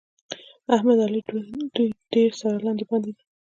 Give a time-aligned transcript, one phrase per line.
[0.75, 1.21] احمد او علي
[1.75, 3.23] دوی ډېر سره لاندې باندې دي.